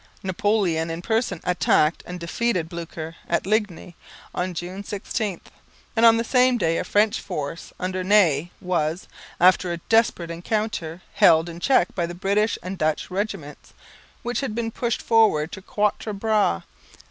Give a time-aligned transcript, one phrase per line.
[0.23, 3.95] Napoleon in person attacked and defeated Blücher at Ligny
[4.33, 5.41] on June 16;
[5.95, 9.07] and on the same day a French force under Ney was,
[9.39, 13.73] after a desperate encounter, held in check by the British and Dutch regiments,
[14.23, 16.63] which had been pushed forward to Quatre Bras.